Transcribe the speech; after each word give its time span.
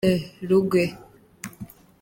Rugwe 0.49 0.83